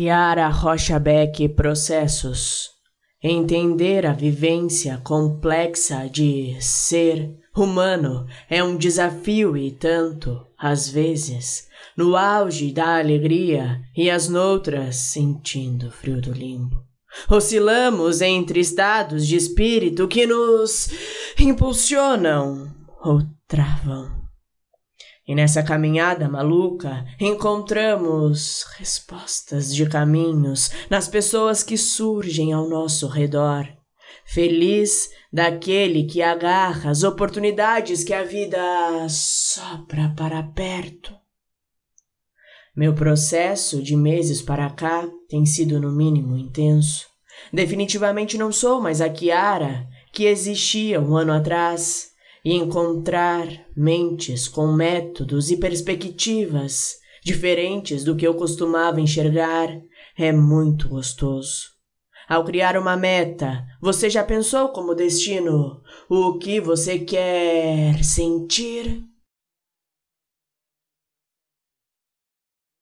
[0.00, 2.70] Kiara Rocha Beck Processos
[3.22, 12.16] Entender a vivência complexa de ser humano é um desafio e tanto, às vezes, no
[12.16, 16.82] auge da alegria e as noutras sentindo o frio do limbo.
[17.28, 20.88] Oscilamos entre estados de espírito que nos
[21.38, 24.19] impulsionam ou travam.
[25.26, 33.68] E nessa caminhada maluca encontramos respostas de caminhos nas pessoas que surgem ao nosso redor.
[34.24, 38.58] Feliz daquele que agarra as oportunidades que a vida
[39.08, 41.14] sopra para perto.
[42.74, 47.06] Meu processo de meses para cá tem sido no mínimo intenso.
[47.52, 52.10] Definitivamente não sou mais a Kiara que existia um ano atrás
[52.44, 59.68] e encontrar mentes com métodos e perspectivas diferentes do que eu costumava enxergar
[60.16, 61.70] é muito gostoso.
[62.28, 69.09] Ao criar uma meta, você já pensou como destino o que você quer sentir?